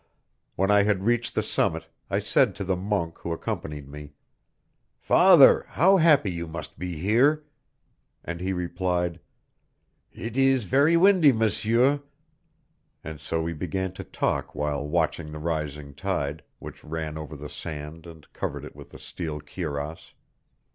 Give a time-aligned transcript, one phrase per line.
[0.55, 4.13] When I had reached the summit, I said to the monk who accompanied me:
[4.97, 7.43] "Father, how happy you must be here!"
[8.25, 9.19] And he replied:
[10.11, 12.01] "It is very windy, Monsieur;"
[13.03, 17.47] and so we began to talk while watching the rising tide, which ran over the
[17.47, 20.15] sand and covered it with a steel cuirass.